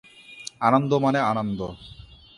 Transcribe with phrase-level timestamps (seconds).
[0.61, 1.59] আনন্দ মানে আনন্দ।